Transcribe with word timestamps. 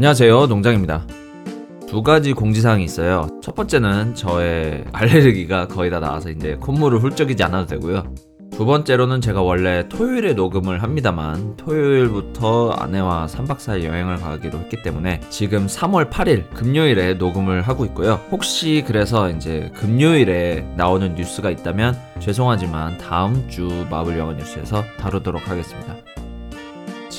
안녕하세요. 0.00 0.46
농장입니다. 0.46 1.06
두 1.86 2.02
가지 2.02 2.32
공지사항이 2.32 2.82
있어요. 2.82 3.28
첫 3.42 3.54
번째는 3.54 4.14
저의 4.14 4.84
알레르기가 4.94 5.68
거의 5.68 5.90
다 5.90 6.00
나와서 6.00 6.30
이제 6.30 6.56
콧물을 6.58 7.00
훌쩍이지 7.00 7.42
않아도 7.44 7.66
되고요. 7.66 8.14
두 8.50 8.64
번째로는 8.64 9.20
제가 9.20 9.42
원래 9.42 9.86
토요일에 9.90 10.32
녹음을 10.32 10.82
합니다만 10.82 11.54
토요일부터 11.58 12.70
아내와 12.70 13.26
3박 13.26 13.58
4일 13.58 13.84
여행을 13.84 14.16
가기로 14.16 14.60
했기 14.60 14.82
때문에 14.82 15.20
지금 15.28 15.66
3월 15.66 16.08
8일 16.08 16.48
금요일에 16.54 17.14
녹음을 17.14 17.60
하고 17.60 17.84
있고요. 17.84 18.20
혹시 18.30 18.82
그래서 18.86 19.28
이제 19.28 19.70
금요일에 19.74 20.66
나오는 20.78 21.14
뉴스가 21.14 21.50
있다면 21.50 21.94
죄송하지만 22.20 22.96
다음 22.96 23.46
주 23.50 23.86
마블 23.90 24.16
영화 24.16 24.32
뉴스에서 24.32 24.82
다루도록 24.98 25.46
하겠습니다. 25.46 25.94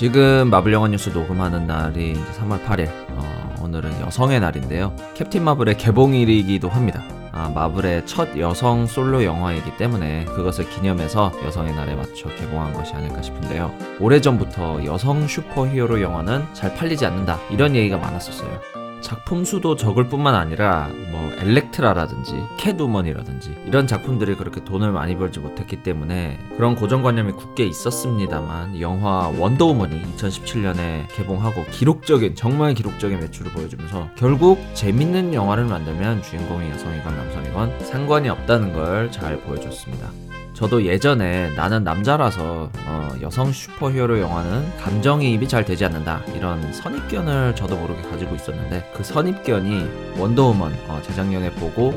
지금 0.01 0.49
마블 0.49 0.73
영화 0.73 0.87
뉴스 0.87 1.09
녹음하는 1.09 1.67
날이 1.67 2.15
3월 2.15 2.65
8일. 2.65 2.89
어, 3.09 3.55
오늘은 3.61 4.01
여성의 4.01 4.39
날인데요. 4.39 4.95
캡틴 5.13 5.43
마블의 5.43 5.77
개봉일이기도 5.77 6.69
합니다. 6.69 7.03
아, 7.31 7.51
마블의 7.53 8.07
첫 8.07 8.35
여성 8.39 8.87
솔로 8.87 9.23
영화이기 9.23 9.77
때문에 9.77 10.25
그것을 10.25 10.67
기념해서 10.71 11.31
여성의 11.45 11.75
날에 11.75 11.93
맞춰 11.93 12.29
개봉한 12.29 12.73
것이 12.73 12.95
아닐까 12.95 13.21
싶은데요. 13.21 13.71
오래전부터 13.99 14.85
여성 14.85 15.27
슈퍼히어로 15.27 16.01
영화는 16.01 16.45
잘 16.53 16.73
팔리지 16.73 17.05
않는다. 17.05 17.37
이런 17.51 17.75
얘기가 17.75 17.97
많았었어요. 17.97 18.80
작품 19.01 19.43
수도 19.45 19.75
적을 19.75 20.07
뿐만 20.07 20.35
아니라 20.35 20.89
뭐 21.11 21.31
엘렉트라라든지 21.39 22.35
캣우먼이라든지 22.57 23.55
이런 23.65 23.87
작품들이 23.87 24.35
그렇게 24.35 24.63
돈을 24.63 24.91
많이 24.91 25.17
벌지 25.17 25.39
못했기 25.39 25.83
때문에 25.83 26.39
그런 26.55 26.75
고정관념이 26.75 27.33
굳게 27.33 27.65
있었습니다만 27.65 28.79
영화 28.81 29.27
원더우먼이 29.37 30.01
2017년에 30.17 31.07
개봉하고 31.15 31.65
기록적인 31.71 32.35
정말 32.35 32.73
기록적인 32.73 33.19
매출을 33.19 33.51
보여주면서 33.51 34.09
결국 34.15 34.59
재밌는 34.73 35.33
영화를 35.33 35.65
만들면 35.65 36.21
주인공이 36.21 36.69
여성이건 36.71 37.15
남성이건 37.17 37.79
상관이 37.85 38.29
없다는 38.29 38.73
걸 38.73 39.01
잘 39.11 39.39
보여줬습니다. 39.41 40.30
저도 40.53 40.85
예전에 40.85 41.49
나는 41.55 41.83
남자라서 41.83 42.69
어, 42.85 43.09
여성 43.21 43.51
슈퍼히어로 43.51 44.19
영화는 44.19 44.77
감정이입이 44.77 45.47
잘 45.47 45.65
되지 45.65 45.85
않는다 45.85 46.21
이런 46.35 46.71
선입견을 46.73 47.55
저도 47.55 47.77
모르게 47.77 48.01
가지고 48.03 48.35
있었는데 48.35 48.91
그 48.93 49.03
선입견이 49.03 50.17
원더우먼 50.19 50.73
어, 50.87 51.01
재작년에 51.03 51.51
보고 51.51 51.93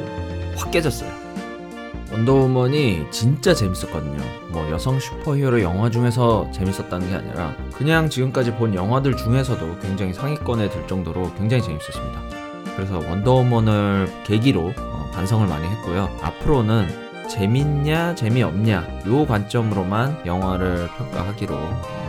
확 0.57 0.71
깨졌어요. 0.71 1.11
원더우먼이 2.13 3.11
진짜 3.11 3.53
재밌었거든요. 3.53 4.23
뭐 4.51 4.71
여성 4.71 5.01
슈퍼히어로 5.01 5.63
영화 5.63 5.91
중에서 5.91 6.49
재밌었다는 6.53 7.09
게 7.09 7.15
아니라 7.17 7.57
그냥 7.75 8.09
지금까지 8.09 8.53
본 8.53 8.73
영화들 8.73 9.17
중에서도 9.17 9.79
굉장히 9.81 10.15
상위권에 10.15 10.71
들 10.71 10.87
정도로 10.87 11.35
굉장히 11.35 11.63
재밌었습니다. 11.65 12.21
그래서 12.77 12.99
원더우먼을 12.99 14.09
계기로 14.25 14.73
어, 14.79 15.11
반성을 15.13 15.47
많이 15.49 15.67
했고요. 15.67 16.09
앞으로는 16.23 17.04
재밌냐 17.29 18.15
재미없냐 18.15 19.03
요 19.07 19.27
관점으로만 19.27 20.27
영화를 20.27 20.89
평가하기로 20.89 21.55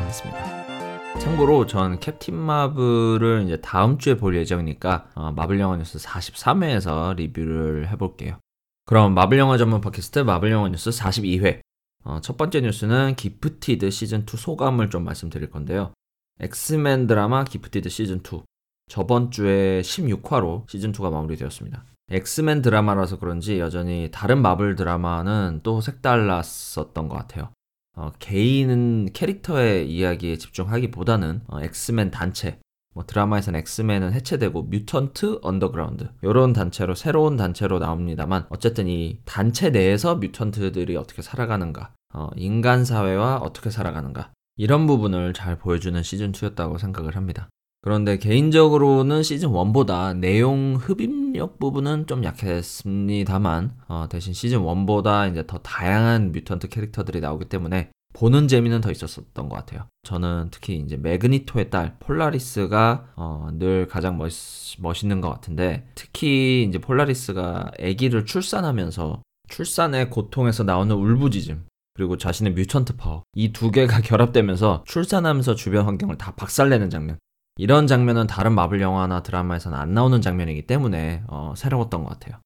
했습니다. 0.07 1.19
참고로 1.19 1.65
전 1.65 1.99
캡틴 1.99 2.35
마블을 2.35 3.43
이제 3.45 3.61
다음 3.61 3.97
주에 3.97 4.17
볼 4.17 4.35
예정이니까 4.35 5.09
어, 5.15 5.31
마블 5.31 5.59
영화 5.59 5.77
뉴스 5.77 5.97
43회에서 5.97 7.15
리뷰를 7.15 7.89
해볼게요. 7.89 8.37
그럼 8.85 9.13
마블 9.13 9.39
영화 9.39 9.57
전문 9.57 9.81
팟캐스트 9.81 10.19
마블 10.19 10.51
영화 10.51 10.67
뉴스 10.69 10.89
42회 10.89 11.61
어, 12.03 12.19
첫 12.21 12.37
번째 12.37 12.61
뉴스는 12.61 13.15
기프티드 13.15 13.89
시즌 13.89 14.25
2 14.31 14.37
소감을 14.37 14.89
좀 14.89 15.03
말씀드릴 15.03 15.49
건데요. 15.49 15.93
엑스맨 16.39 17.07
드라마 17.07 17.45
기프티드 17.45 17.89
시즌 17.89 18.17
2 18.17 18.43
저번 18.87 19.31
주에 19.31 19.81
16화로 19.81 20.69
시즌 20.69 20.91
2가 20.91 21.11
마무리되었습니다. 21.11 21.83
엑스맨 22.09 22.61
드라마라서 22.61 23.17
그런지 23.17 23.59
여전히 23.59 24.09
다른 24.11 24.41
마블 24.41 24.75
드라마는 24.75 25.61
또 25.63 25.81
색달랐었던 25.81 27.07
것 27.07 27.15
같아요. 27.15 27.49
어, 27.97 28.11
개인 28.19 29.11
캐릭터의 29.11 29.89
이야기에 29.89 30.37
집중하기보다는 30.37 31.41
어, 31.47 31.61
엑스맨 31.61 32.11
단체, 32.11 32.59
뭐 32.93 33.05
드라마에서는 33.05 33.59
엑스맨은 33.61 34.13
해체되고 34.13 34.63
Mutant 34.63 35.39
Underground 35.41 36.09
이런 36.21 36.53
단체로 36.53 36.93
새로운 36.93 37.37
단체로 37.37 37.79
나옵니다만 37.79 38.45
어쨌든 38.49 38.87
이 38.87 39.19
단체 39.25 39.69
내에서 39.69 40.15
mutant들이 40.15 40.95
어떻게 40.97 41.21
살아가는가, 41.21 41.93
어, 42.13 42.29
인간 42.35 42.85
사회와 42.85 43.37
어떻게 43.37 43.69
살아가는가 43.71 44.31
이런 44.57 44.85
부분을 44.85 45.33
잘 45.33 45.57
보여주는 45.57 46.01
시즌 46.03 46.31
2였다고 46.31 46.77
생각을 46.77 47.15
합니다. 47.15 47.49
그런데 47.85 48.17
개인적으로는 48.17 49.21
시즌 49.21 49.49
1보다 49.49 50.17
내용 50.17 50.75
흡입력 50.75 51.59
부분은 51.59 52.07
좀 52.07 52.23
약했습니다만 52.23 53.75
어, 53.87 54.07
대신 54.09 54.33
시즌 54.33 54.61
1보다 54.61 55.29
이제 55.29 55.45
더 55.45 55.59
다양한 55.59 56.31
mutant 56.31 56.67
캐릭터들이 56.69 57.19
나오기 57.19 57.45
때문에 57.45 57.91
보는 58.13 58.47
재미는 58.47 58.81
더 58.81 58.89
있었던 58.89 59.49
것 59.49 59.49
같아요. 59.49 59.87
저는 60.01 60.47
특히 60.49 60.77
이제 60.77 60.97
매그니토의 60.97 61.69
딸 61.69 61.95
폴라리스가 61.99 63.13
어, 63.17 63.49
늘 63.53 63.87
가장 63.87 64.17
멋, 64.17 64.31
멋있는 64.79 65.21
것 65.21 65.29
같은데 65.29 65.87
특히 65.93 66.65
이제 66.67 66.79
폴라리스가 66.79 67.69
아기를 67.79 68.25
출산하면서 68.25 69.21
출산의 69.47 70.09
고통에서 70.09 70.63
나오는 70.63 70.95
울부짖음 70.95 71.67
그리고 71.93 72.17
자신의 72.17 72.53
mutant 72.53 72.95
파워 72.95 73.21
이 73.35 73.51
두 73.51 73.69
개가 73.69 74.01
결합되면서 74.01 74.85
출산하면서 74.87 75.53
주변 75.53 75.85
환경을 75.85 76.17
다 76.17 76.33
박살내는 76.35 76.89
장면 76.89 77.19
이런 77.57 77.87
장면은 77.87 78.27
다른 78.27 78.53
마블 78.53 78.81
영화나 78.81 79.23
드라마에서는 79.23 79.77
안 79.77 79.93
나오는 79.93 80.21
장면이기 80.21 80.67
때문에 80.67 81.23
어, 81.27 81.53
새로웠던 81.55 82.03
것 82.03 82.09
같아요. 82.09 82.39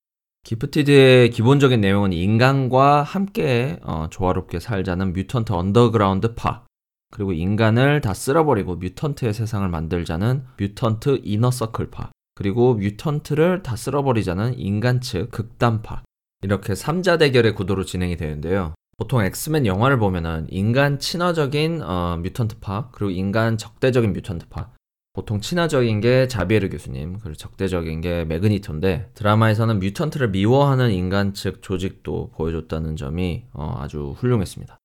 기프티드의 0.44 1.32
기본적인 1.32 1.82
내용은 1.82 2.14
인간과 2.14 3.04
함께 3.04 3.80
어, 3.84 4.08
조화롭게 4.10 4.60
살자는 4.60 5.14
Mutant 5.14 5.52
Underground 5.52 6.36
파 6.36 6.64
그리고 7.12 7.34
인간을 7.34 8.02
다 8.02 8.14
쓸어버리고 8.14 8.76
mutant의 8.76 9.34
세상을 9.34 9.68
만들자는 9.68 10.46
mutant 10.58 11.22
Inner 11.24 11.54
Circle 11.54 11.90
파 11.90 12.12
그리고 12.36 12.76
mutant를 12.76 13.64
다 13.64 13.76
쓸어버리자는 13.76 14.60
인간 14.60 15.02
측 15.02 15.32
극단파 15.32 16.04
이렇게 16.44 16.74
3자 16.74 17.20
대결의 17.20 17.54
구도로 17.56 17.84
진행이 17.84 18.16
되는데요. 18.16 18.76
보통 18.98 19.24
엑스맨 19.24 19.66
영화를 19.66 19.98
보면은 19.98 20.46
인간 20.50 21.00
친화적인 21.00 21.82
어, 21.82 22.18
mutant파 22.22 22.90
그리고 22.92 23.10
인간 23.12 23.58
적대적인 23.58 24.14
mutant파 24.14 24.70
보통 25.14 25.42
친화적인 25.42 26.02
게 26.02 26.28
자비에르 26.28 26.70
교수님, 26.70 27.20
그리고 27.20 27.36
적대적인 27.36 28.02
게 28.02 28.26
매그니토인데 28.26 29.12
드라마에서는 29.16 29.80
mutant를 29.80 30.30
미워하는 30.30 30.92
인간 30.92 31.34
측 31.34 31.62
조직도 31.62 32.32
보여줬다는 32.36 32.96
점이 32.96 33.46
어, 33.54 33.76
아주 33.80 34.14
훌륭했습니다. 34.18 34.78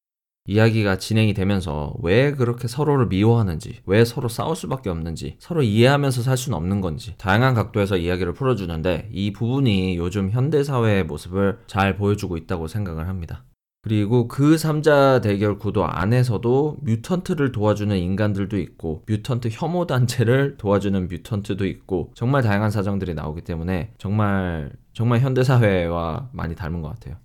이야기가 0.46 0.98
진행이 0.98 1.32
되면서 1.32 1.94
왜 2.02 2.32
그렇게 2.32 2.68
서로를 2.68 3.06
미워하는지, 3.06 3.80
왜 3.86 4.04
서로 4.04 4.28
싸울 4.28 4.56
수밖에 4.56 4.90
없는지, 4.90 5.36
서로 5.38 5.62
이해하면서 5.62 6.20
살 6.22 6.36
수는 6.36 6.58
없는 6.58 6.82
건지, 6.82 7.14
다양한 7.16 7.54
각도에서 7.54 7.96
이야기를 7.96 8.34
풀어주는데 8.34 9.08
이 9.10 9.32
부분이 9.32 9.96
요즘 9.96 10.30
현대사회의 10.30 11.04
모습을 11.04 11.60
잘 11.66 11.96
보여주고 11.96 12.36
있다고 12.36 12.66
생각을 12.66 13.08
합니다. 13.08 13.44
그리고 13.84 14.28
그 14.28 14.54
3자 14.54 15.20
대결 15.20 15.58
구도 15.58 15.84
안에서도 15.84 16.78
뮤턴트를 16.80 17.52
도와주는 17.52 17.94
인간들도 17.94 18.56
있고 18.58 19.02
뮤턴트 19.06 19.48
혐오 19.52 19.86
단체를 19.86 20.56
도와주는 20.56 21.06
뮤턴트도 21.06 21.66
있고 21.66 22.10
정말 22.14 22.42
다양한 22.42 22.70
사정들이 22.70 23.12
나오기 23.12 23.42
때문에 23.42 23.92
정말 23.98 24.72
정말 24.94 25.20
현대 25.20 25.44
사회와 25.44 26.30
많이 26.32 26.54
닮은 26.54 26.80
것 26.80 26.88
같아요. 26.88 27.16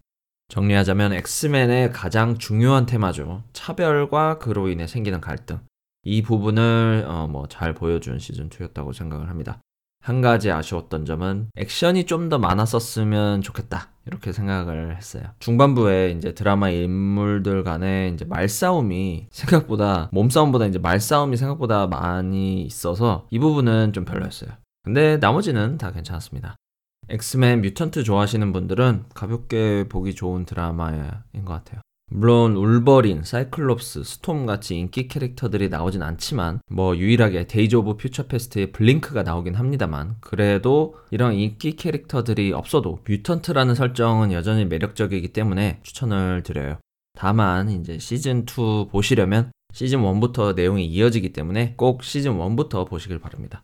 정리하자면 0.50 1.14
엑스맨의 1.14 1.94
가장 1.94 2.38
중요한 2.38 2.86
테마죠. 2.86 3.44
차별과 3.54 4.40
그로 4.40 4.68
인해 4.68 4.86
생기는 4.86 5.22
갈등. 5.22 5.60
이 6.04 6.22
부분을 6.22 7.06
어, 7.08 7.28
뭐 7.28 7.46
잘 7.48 7.74
보여준 7.74 8.20
시즌 8.20 8.50
2였다고 8.50 8.94
생각을 8.94 9.30
합니다. 9.30 9.62
한 10.02 10.22
가지 10.22 10.50
아쉬웠던 10.52 11.06
점은 11.06 11.50
액션이 11.56 12.06
좀 12.06 12.30
더 12.30 12.38
많았었으면 12.38 13.42
좋겠다. 13.42 13.90
이렇게 14.06 14.32
생각을 14.32 14.96
했어요. 14.98 15.24
중반부에 15.40 16.12
이제 16.12 16.34
드라마 16.34 16.70
인물들 16.70 17.64
간에 17.64 18.10
이제 18.14 18.26
말싸움이 18.26 19.28
생각보다 19.32 20.10
몸싸움보다 20.12 20.66
이제 20.68 20.78
말싸움이 20.80 21.38
생각보다 21.38 21.88
많이 21.88 22.62
있어서 22.64 23.28
이 23.32 23.40
부분은 23.40 23.94
좀 23.94 24.06
별로였어요. 24.06 24.52
근데 24.84 25.18
나머지는 25.18 25.78
다 25.78 25.92
괜찮았습니다. 25.92 26.56
엑스맨 27.10 27.62
mutant 27.62 28.04
좋아하시는 28.04 28.54
분들은 28.54 29.06
가볍게 29.16 29.86
보기 29.90 30.14
좋은 30.14 30.46
드라마인 30.46 31.12
것 31.46 31.54
같아요. 31.54 31.82
물론 32.12 32.56
울버린, 32.56 33.24
사이클롭스, 33.24 34.04
스톰 34.04 34.48
같이 34.48 34.76
인기 34.76 35.08
캐릭터들이 35.08 35.70
나오진 35.70 36.02
않지만 36.02 36.60
뭐 36.68 36.98
유일하게 36.98 37.46
Days 37.46 37.76
of 37.76 37.98
Future 37.98 38.28
Past의 38.28 38.72
블링크가 38.72 39.22
나오긴 39.24 39.56
합니다만 39.56 40.16
그래도 40.20 40.96
이런 41.12 41.34
인기 41.36 41.76
캐릭터들이 41.76 42.52
없어도 42.52 43.00
mutant라는 43.08 43.76
설정은 43.76 44.32
여전히 44.32 44.66
매력적이기 44.66 45.30
때문에 45.34 45.80
추천을 45.84 46.42
드려요. 46.44 46.80
다만 47.16 47.70
이제 47.70 48.00
시즌 48.00 48.42
2 48.42 48.88
보시려면 48.90 49.52
시즌 49.74 50.02
1부터 50.02 50.56
내용이 50.56 50.86
이어지기 50.88 51.32
때문에 51.32 51.76
꼭 51.78 52.04
시즌 52.04 52.38
1부터 52.38 52.88
보시길 52.88 53.20
바랍니다. 53.20 53.64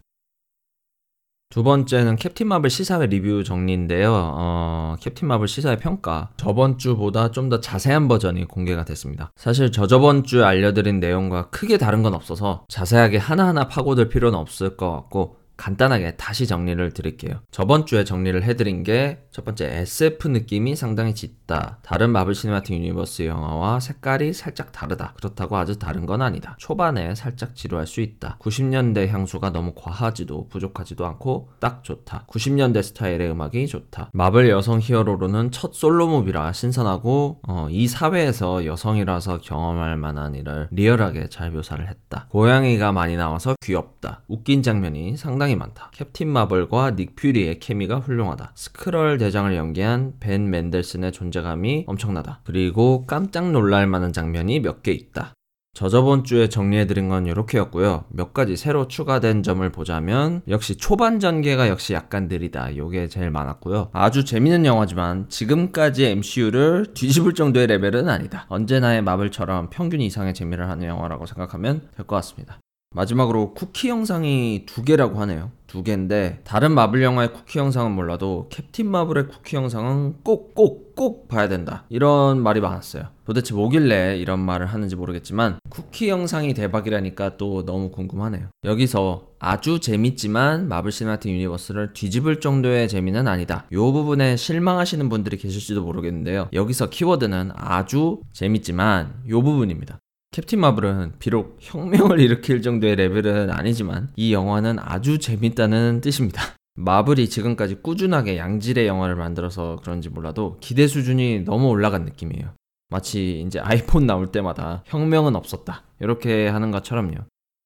두 1.49 1.63
번째는 1.63 2.17
캡틴 2.17 2.47
마블 2.47 2.69
시사회 2.69 3.05
리뷰 3.05 3.43
정리인데요. 3.43 4.11
어, 4.13 4.95
캡틴 4.99 5.27
마블 5.27 5.47
시사회 5.47 5.77
평가. 5.77 6.29
저번 6.37 6.77
주보다 6.77 7.31
좀 7.31 7.45
더 7.49 7.61
자세한 7.61 8.07
버전이 8.07 8.45
공개가 8.45 8.83
됐습니다. 8.83 9.31
사실 9.35 9.71
저 9.71 9.85
저번 9.87 10.23
주에 10.23 10.43
알려드린 10.43 10.99
내용과 10.99 11.51
크게 11.51 11.77
다른 11.77 12.01
건 12.01 12.13
없어서 12.15 12.65
자세하게 12.67 13.17
하나하나 13.17 13.67
파고들 13.67 14.09
필요는 14.09 14.37
없을 14.37 14.75
것 14.75 14.91
같고 14.91 15.37
간단하게 15.57 16.17
다시 16.17 16.47
정리를 16.47 16.91
드릴게요. 16.91 17.39
저번 17.51 17.85
주에 17.85 18.03
정리를 18.03 18.41
해드린 18.43 18.83
게 18.83 19.19
첫 19.31 19.45
번째 19.45 19.65
SF 19.67 20.29
느낌이 20.29 20.75
상당히 20.75 21.13
짙 21.13 21.44
다. 21.45 21.77
다른 21.83 22.09
마블 22.09 22.33
시네마틱 22.33 22.75
유니버스 22.77 23.23
영화와 23.23 23.79
색깔이 23.79 24.33
살짝 24.33 24.71
다르다. 24.71 25.13
그렇다고 25.15 25.57
아주 25.57 25.77
다른 25.77 26.05
건 26.05 26.21
아니다. 26.21 26.55
초반에 26.57 27.13
살짝 27.15 27.55
지루할 27.55 27.87
수 27.87 28.01
있다. 28.01 28.37
90년대 28.39 29.07
향수가 29.07 29.51
너무 29.51 29.73
과하지도 29.75 30.47
부족하지도 30.49 31.05
않고 31.05 31.49
딱 31.59 31.83
좋다. 31.83 32.25
90년대 32.27 32.81
스타일의 32.81 33.29
음악이 33.31 33.67
좋다. 33.67 34.09
마블 34.13 34.49
여성 34.49 34.79
히어로로는 34.79 35.51
첫 35.51 35.73
솔로 35.73 36.06
movie라 36.06 36.51
신선하고 36.53 37.41
어, 37.47 37.67
이 37.69 37.87
사회에서 37.87 38.65
여성이라서 38.65 39.39
경험할 39.39 39.97
만한 39.97 40.35
일을 40.35 40.67
리얼하게 40.71 41.29
잘 41.29 41.51
묘사를 41.51 41.87
했다. 41.87 42.27
고양이가 42.29 42.91
많이 42.91 43.15
나와서 43.15 43.55
귀엽다. 43.61 44.23
웃긴 44.27 44.63
장면이 44.63 45.17
상당히 45.17 45.55
많다. 45.55 45.91
캡틴 45.93 46.29
마블과 46.29 46.95
닉 46.95 47.15
퓨리의 47.15 47.59
케미가 47.59 47.97
훌륭하다. 47.99 48.51
스크럴 48.55 49.17
대장을 49.17 49.55
연기한 49.55 50.13
벤 50.19 50.49
맨델슨의 50.49 51.11
존재감이 51.35 51.83
엄청나다. 51.87 52.39
그리고 52.45 53.05
깜짝 53.05 53.51
놀랄 53.51 53.87
만한 53.87 54.13
장면이 54.13 54.61
몇 54.61 54.81
개 54.83 54.91
있다. 54.91 55.33
저저번 55.73 56.23
주에 56.23 56.47
정리해드린 56.47 57.09
건 57.09 57.25
이렇게였고요. 57.25 58.05
몇 58.09 58.33
가지 58.33 58.55
새로 58.55 58.87
추가된 58.87 59.43
점을 59.43 59.69
보자면 59.71 60.41
역시 60.47 60.77
초반 60.77 61.19
전개가 61.19 61.67
역시 61.67 61.93
약간 61.93 62.29
느리다. 62.29 62.77
요게 62.77 63.09
제일 63.09 63.29
많았고요. 63.31 63.89
아주 63.91 64.23
재밌는 64.23 64.65
영화지만 64.65 65.27
지금까지 65.27 66.05
MCU를 66.05 66.93
뒤집을 66.93 67.33
정도의 67.33 67.67
레벨은 67.67 68.07
아니다. 68.07 68.45
언제나의 68.49 69.01
마블처럼 69.01 69.69
평균 69.69 69.99
이상의 69.99 70.33
재미를 70.33 70.69
하는 70.69 70.87
영화라고 70.87 71.25
생각하면 71.25 71.81
될 71.97 72.05
것 72.05 72.15
같습니다. 72.17 72.59
마지막으로 72.95 73.53
쿠키 73.53 73.89
영상이 73.89 74.63
두 74.65 74.81
개라고 74.83 75.19
하네요. 75.21 75.51
두 75.67 75.83
개인데 75.83 76.39
다른 76.45 76.71
마블 76.71 77.03
영화의 77.03 77.33
쿠키 77.33 77.59
영상은 77.59 77.91
몰라도 77.91 78.47
캡틴 78.49 78.89
마블의 78.89 79.27
쿠키 79.27 79.57
영상은 79.57 80.15
꼭 80.23 80.55
꼭 80.55 80.85
꼭 80.95 81.27
봐야 81.27 81.49
된다. 81.49 81.83
이런 81.89 82.41
말이 82.41 82.61
많았어요. 82.61 83.07
도대체 83.25 83.53
뭐길래 83.53 84.17
이런 84.17 84.39
말을 84.39 84.65
하는지 84.65 84.95
모르겠지만 84.95 85.57
쿠키 85.69 86.07
영상이 86.07 86.53
대박이라니까 86.53 87.35
또 87.35 87.65
너무 87.65 87.91
궁금하네요. 87.91 88.47
여기서 88.63 89.27
아주 89.39 89.81
재밌지만 89.81 90.69
마블 90.69 90.93
시네마틱 90.93 91.33
유니버스를 91.33 91.91
뒤집을 91.93 92.39
정도의 92.39 92.87
재미는 92.87 93.27
아니다. 93.27 93.65
이 93.71 93.75
부분에 93.75 94.37
실망하시는 94.37 95.09
분들이 95.09 95.35
계실지도 95.37 95.83
모르겠는데요. 95.83 96.47
여기서 96.53 96.89
키워드는 96.89 97.51
아주 97.55 98.21
재밌지만 98.31 99.15
이 99.27 99.31
부분입니다. 99.33 99.99
캡틴 100.35 100.59
마블은 100.59 101.13
비록 101.17 101.55
혁명을 101.61 102.19
일으킬 102.19 102.61
정도의 102.61 102.97
레벨은 102.97 103.49
아니지만 103.51 104.09
이 104.17 104.33
영화는 104.33 104.79
아주 104.79 105.17
재밌다는 105.17 106.01
뜻입니다. 106.01 106.41
마블이 106.75 107.29
지금까지 107.29 107.75
꾸준하게 107.75 108.35
양질의 108.37 108.85
영화를 108.85 109.15
만들어서 109.15 109.79
그런지 109.81 110.09
몰라도 110.09 110.57
기대 110.59 110.87
수준이 110.87 111.45
너무 111.45 111.69
올라간 111.69 112.03
느낌이에요. 112.03 112.53
마치 112.89 113.43
이제 113.47 113.59
아이폰 113.61 114.07
나올 114.07 114.27
때마다 114.33 114.83
혁명은 114.87 115.37
없었다. 115.37 115.83
이렇게 116.01 116.49
하는 116.49 116.69
것처럼요. 116.69 117.15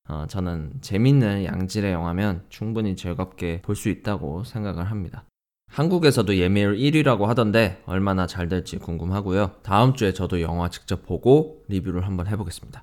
어, 0.08 0.26
저는 0.30 0.74
재밌는 0.82 1.46
양질의 1.46 1.92
영화면 1.92 2.44
충분히 2.50 2.96
즐겁게 2.96 3.64
볼 3.64 3.76
수 3.76 3.90
있다고 3.90 4.44
생각을 4.44 4.92
합니다. 4.92 5.24
한국에서도 5.70 6.36
예매율 6.36 6.78
1위라고 6.78 7.26
하던데 7.26 7.82
얼마나 7.86 8.28
잘 8.28 8.50
될지 8.50 8.78
궁금하고요. 8.78 9.52
다음 9.64 9.94
주에 9.94 10.14
저도 10.14 10.42
영화 10.42 10.70
직접 10.70 11.06
보고 11.06 11.64
리뷰를 11.68 12.06
한번 12.06 12.28
해보겠습니다. 12.28 12.82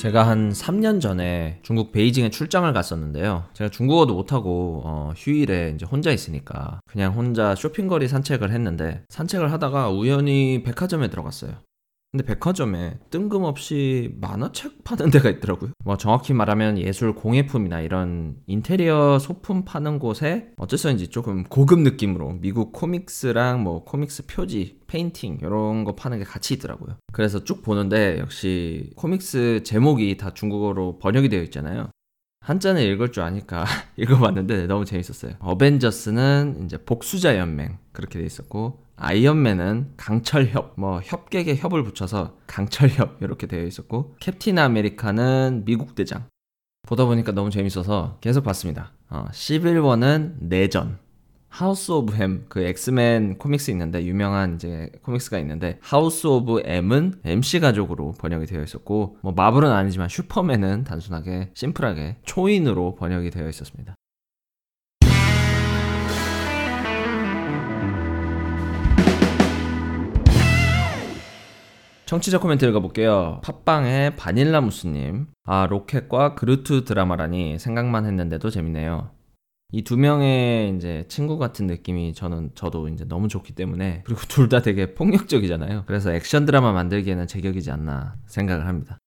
제가 0.00 0.26
한 0.26 0.50
3년 0.50 0.98
전에 0.98 1.58
중국 1.62 1.92
베이징에 1.92 2.30
출장을 2.30 2.72
갔었는데요. 2.72 3.44
제가 3.52 3.68
중국어도 3.68 4.14
못하고 4.14 4.80
어, 4.86 5.12
휴일에 5.14 5.72
이제 5.74 5.84
혼자 5.84 6.10
있으니까 6.10 6.80
그냥 6.90 7.12
혼자 7.12 7.54
쇼핑거리 7.54 8.08
산책을 8.08 8.50
했는데 8.50 9.02
산책을 9.10 9.52
하다가 9.52 9.90
우연히 9.90 10.62
백화점에 10.62 11.10
들어갔어요. 11.10 11.52
근데 12.12 12.24
백화점에 12.24 12.98
뜬금없이 13.10 14.16
만화책 14.20 14.82
파는 14.82 15.10
데가 15.12 15.30
있더라고요. 15.30 15.70
뭐 15.84 15.96
정확히 15.96 16.32
말하면 16.34 16.76
예술 16.78 17.14
공예품이나 17.14 17.80
이런 17.82 18.36
인테리어 18.46 19.20
소품 19.20 19.64
파는 19.64 20.00
곳에 20.00 20.50
어째서인지 20.56 21.08
조금 21.08 21.44
고급 21.44 21.80
느낌으로 21.80 22.38
미국 22.40 22.72
comics랑 22.72 23.62
뭐 23.62 23.84
comics 23.84 24.26
표지, 24.26 24.80
페인팅 24.88 25.38
이런 25.40 25.84
거 25.84 25.94
파는 25.94 26.18
게 26.18 26.24
같이 26.24 26.54
있더라고요. 26.54 26.96
그래서 27.12 27.44
쭉 27.44 27.62
보는데 27.62 28.18
역시 28.18 28.90
comics 28.96 29.62
제목이 29.62 30.16
다 30.16 30.34
중국어로 30.34 30.98
번역이 30.98 31.28
되어 31.28 31.42
있잖아요. 31.44 31.90
한자는 32.50 32.82
읽을 32.82 33.12
줄 33.12 33.22
아니까 33.22 33.64
읽어봤는데 33.96 34.66
너무 34.66 34.84
재밌었어요. 34.84 35.34
어벤져스는 35.38 36.62
이제 36.64 36.78
복수자 36.78 37.38
연맹 37.38 37.78
그렇게 37.92 38.18
돼 38.18 38.26
있었고 38.26 38.84
아이언맨은 38.96 39.92
강철협, 39.96 40.74
뭐 40.76 41.00
협객에 41.00 41.54
협을 41.54 41.84
붙여서 41.84 42.38
강철협 42.48 43.18
이렇게 43.22 43.46
되어 43.46 43.64
있었고 43.64 44.16
캡틴 44.18 44.58
아메리카는 44.58 45.62
미국 45.64 45.94
대장. 45.94 46.26
보다 46.88 47.04
보니까 47.04 47.30
너무 47.30 47.50
재밌어서 47.50 48.18
계속 48.20 48.42
봤습니다. 48.42 48.94
어, 49.10 49.26
Civil 49.32 49.76
War는 49.76 50.38
내전. 50.40 50.98
House 51.52 51.90
of 51.90 52.14
M, 52.14 52.46
그 52.48 52.62
엑스맨 52.62 53.36
comics 53.38 53.72
있는데, 53.72 54.04
유명한 54.04 54.54
이제 54.54 54.90
comics가 55.02 55.36
있는데, 55.40 55.78
House 55.82 56.26
of 56.28 56.62
M은 56.64 57.20
M씨 57.24 57.58
가족으로 57.58 58.12
번역이 58.12 58.46
되어 58.46 58.62
있었고, 58.62 59.18
뭐 59.20 59.32
마블은 59.32 59.70
아니지만 59.70 60.08
슈퍼맨은 60.08 60.84
단순하게, 60.84 61.50
심플하게 61.54 62.18
초인으로 62.24 62.94
번역이 62.94 63.30
되어 63.30 63.48
있었습니다. 63.48 63.96
청취자 72.06 72.38
코멘트 72.38 72.64
읽어볼게요. 72.64 73.40
팟빵의 73.44 74.16
바닐라 74.16 74.60
무스님. 74.60 75.26
아, 75.44 75.66
로켓과 75.68 76.34
그루트 76.36 76.84
드라마라니 76.84 77.58
생각만 77.58 78.06
했는데도 78.06 78.50
재밌네요. 78.50 79.10
이 79.72 79.82
두 79.82 79.96
명의 79.96 80.74
이제 80.76 81.04
친구 81.08 81.38
같은 81.38 81.66
느낌이 81.66 82.12
저는 82.14 82.50
저도 82.54 82.88
이제 82.88 83.04
너무 83.06 83.28
좋기 83.28 83.54
때문에 83.54 84.02
그리고 84.04 84.20
둘 84.28 84.48
다 84.48 84.60
되게 84.62 84.94
폭력적이잖아요. 84.94 85.84
그래서 85.86 86.12
액션 86.12 86.44
드라마 86.44 86.72
만들기에는 86.72 87.26
제격이지 87.28 87.70
않나 87.70 88.16
생각을 88.26 88.66
합니다. 88.66 88.98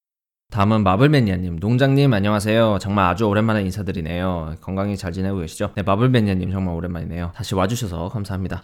다음은 0.51 0.83
마블매니아님, 0.83 1.57
농장님 1.57 2.13
안녕하세요. 2.13 2.77
정말 2.79 3.05
아주 3.07 3.25
오랜만에 3.25 3.63
인사드리네요. 3.63 4.55
건강히 4.61 4.95
잘 4.95 5.11
지내고 5.11 5.39
계시죠? 5.39 5.71
네, 5.75 5.81
마블매니아님 5.83 6.51
정말 6.51 6.75
오랜만이네요. 6.75 7.31
다시 7.35 7.55
와주셔서 7.55 8.09
감사합니다. 8.09 8.61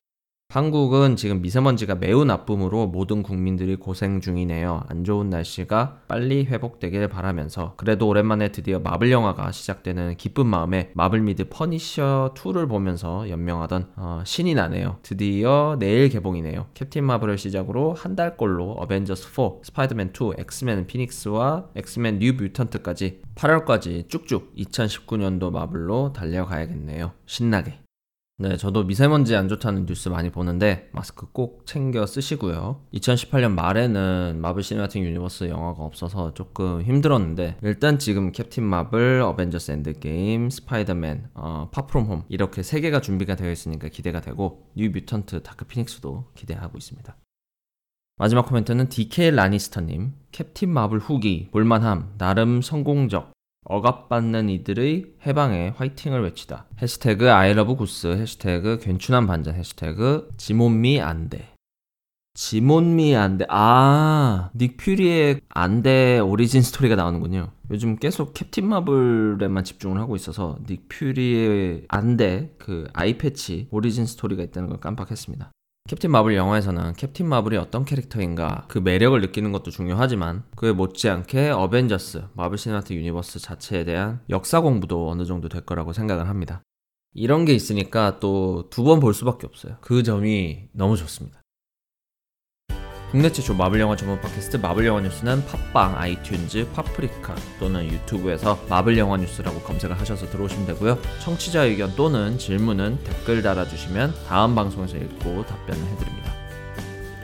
한국은 0.52 1.16
지금 1.16 1.44
미세먼지가 1.44 1.94
매우 1.94 2.26
나쁨으로 2.26 2.88
모든 2.88 3.22
국민들이 3.22 3.76
고생 3.76 4.20
중이네요. 4.20 4.82
안 4.88 5.04
좋은 5.04 5.30
날씨가 5.30 6.00
빨리 6.08 6.44
회복되길 6.44 7.08
바라면서 7.08 7.76
그래도 7.78 8.08
오랜만에 8.08 8.48
드디어 8.48 8.80
마블 8.80 9.12
영화가 9.12 9.52
시작되는 9.52 10.18
기쁜 10.18 10.48
마음에 10.48 10.90
마블 10.96 11.22
미드 11.22 11.48
퍼니셔 11.48 12.34
2를 12.36 12.68
보면서 12.68 13.30
연명하던 13.30 13.92
어, 13.96 14.24
신이 14.26 14.56
나네요. 14.56 14.98
드디어 15.04 15.78
내일 15.78 16.10
개봉이네요. 16.10 16.66
캡틴 16.74 17.04
마블을 17.04 17.38
시작으로 17.38 17.94
한 17.94 18.16
달꼴로 18.16 18.72
어벤져스 18.72 19.32
4, 19.32 19.50
스파이더맨 19.62 20.14
2, 20.20 20.42
엑스맨 20.42 20.88
피닉스와 20.88 21.68
엑스맨 21.76 22.18
뉴 22.18 22.34
뮤턴트까지 22.34 23.22
8월까지 23.36 24.10
쭉쭉 24.10 24.56
2019년도 24.56 25.52
마블로 25.52 26.12
달려가야겠네요. 26.14 27.12
신나게. 27.28 27.89
네, 28.42 28.56
저도 28.56 28.86
미세먼지 28.86 29.36
안 29.36 29.50
좋다는 29.50 29.86
뉴스 29.86 30.08
많이 30.08 30.30
보는데 30.30 30.90
마스크 30.94 31.28
꼭 31.30 31.66
챙겨 31.66 32.06
쓰시고요. 32.06 32.86
2018년 32.94 33.52
말에는 33.52 34.40
마블 34.40 34.64
Cinematic 34.64 35.04
Universe 35.04 35.50
영화가 35.50 35.84
없어서 35.84 36.34
조금 36.34 36.82
힘들었는데 36.82 37.58
일단 37.62 38.00
지금 38.00 38.32
캡틴 38.32 38.64
마블, 38.64 39.20
어벤져스 39.20 39.72
Endgame, 39.72 40.50
스파이더맨, 40.52 41.32
어, 41.34 41.68
Far 41.74 41.88
From 41.88 42.06
Home 42.06 42.24
이렇게 42.30 42.64
세 42.64 42.80
개가 42.80 43.02
준비가 43.02 43.36
되어 43.36 43.52
있으니까 43.52 43.90
기대가 43.90 44.22
되고 44.22 44.70
뉴 44.74 44.90
뮤턴트 44.90 45.44
다크 45.44 45.66
피닉스도 45.66 46.32
기대하고 46.34 46.78
있습니다. 46.78 47.14
마지막 48.16 48.46
코멘트는 48.46 48.88
DK 48.88 49.32
라니스터님 49.32 50.14
캡틴 50.32 50.70
마블 50.70 51.00
후기 51.00 51.50
볼만함 51.52 52.14
나름 52.18 52.62
성공적 52.62 53.34
억압받는 53.66 54.50
이들의 54.50 55.14
해방에 55.26 55.74
화이팅을 55.76 56.24
외치다. 56.24 56.66
해시태그 56.82 57.32
I 57.32 57.41
love 57.41 57.76
구스, 57.76 58.08
해시태그 58.08 58.80
괜춘한 58.82 59.28
반전, 59.28 59.56
해시태그 59.56 60.30
지못미 60.38 61.02
안대. 61.02 61.54
지못미 62.34 63.16
안대 63.16 63.46
아, 63.50 64.50
닉 64.56 64.78
퓨리의 64.78 65.42
안대 65.50 66.20
origin 66.20 66.62
story가 66.62 66.96
나오는군요. 66.96 67.52
요즘 67.70 67.98
계속 67.98 68.34
캡틴 68.34 68.68
마블에만 68.68 69.64
집중을 69.64 70.00
하고 70.00 70.16
있어서 70.16 70.58
닉 70.66 70.88
퓨리의 70.88 71.86
안대 71.90 72.56
그 72.58 72.88
eye 72.94 73.18
patch 73.18 73.68
origin 73.72 74.06
story가 74.06 74.42
있다는 74.44 74.70
걸 74.70 74.80
깜빡했습니다. 74.80 75.52
캡틴 75.90 76.12
마블 76.12 76.36
영화에서는 76.36 76.94
캡틴 76.94 77.28
마블이 77.28 77.58
어떤 77.58 77.84
캐릭터인가 77.84 78.66
그 78.68 78.78
매력을 78.78 79.20
느끼는 79.22 79.52
것도 79.52 79.72
중요하지만 79.72 80.44
그에 80.56 80.72
못지않게 80.72 81.50
어벤져스 81.50 82.26
마블 82.36 82.60
Cinematic 82.60 82.96
Universe 82.96 83.40
자체에 83.40 83.86
대한 83.86 84.22
역사 84.30 84.62
공부도 84.62 85.10
어느 85.10 85.26
정도 85.26 85.50
될 85.50 85.62
거라고 85.66 85.92
생각을 85.92 86.30
합니다. 86.30 86.62
이런 87.16 87.44
게 87.44 87.54
있으니까 87.56 88.20
또 88.20 88.70
두 88.70 88.84
번 88.84 89.00
볼 89.00 89.16
수밖에 89.16 89.48
없어요. 89.48 89.78
그 89.82 90.04
점이 90.04 90.68
너무 90.74 90.96
좋습니다. 90.96 91.42
국내 93.12 93.32
최초 93.32 93.56
마블 93.56 93.80
영화 93.80 93.96
전문 93.96 94.22
팟캐스트 94.22 94.58
마블 94.58 94.86
영화 94.86 95.02
뉴스는 95.02 95.44
팟빵, 95.48 95.96
아이튠즈, 95.98 96.72
파프리카 96.74 97.36
또는 97.60 97.86
유튜브에서 97.86 98.60
마블 98.70 99.00
영화 99.00 99.18
뉴스라고 99.18 99.60
검색을 99.62 100.00
하셔서 100.00 100.30
들어오시면 100.30 100.68
되고요. 100.68 101.00
청취자 101.20 101.64
의견 101.64 101.96
또는 101.96 102.38
질문은 102.38 103.00
댓글 103.04 103.42
달아주시면 103.42 104.14
다음 104.28 104.54
방송에서 104.54 104.98
읽고 104.98 105.44
답변을 105.48 105.82
해드립니다. 105.88 106.34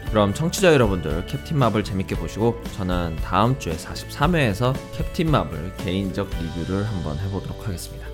그럼 0.09 0.33
청취자 0.33 0.73
여러분들 0.73 1.27
캡틴 1.27 1.59
마블 1.59 1.83
재밌게 1.83 2.15
보시고 2.15 2.63
저는 2.77 3.17
다음 3.17 3.59
주에 3.59 3.75
43회에서 3.75 4.73
캡틴 4.93 5.29
마블 5.29 5.71
개인적 5.77 6.29
리뷰를 6.29 6.83
한번 6.87 7.19
해보도록 7.19 7.67
하겠습니다. 7.67 8.07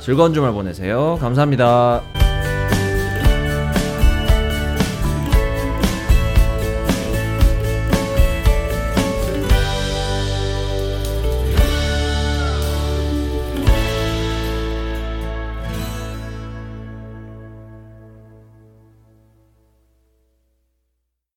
즐거운 0.00 0.32
주말 0.34 0.52
보내세요. 0.52 1.18
감사합니다. 1.20 2.23